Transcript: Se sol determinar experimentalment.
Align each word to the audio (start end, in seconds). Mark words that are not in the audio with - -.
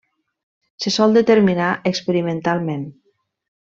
Se 0.85 0.93
sol 0.95 1.13
determinar 1.19 1.69
experimentalment. 1.93 2.93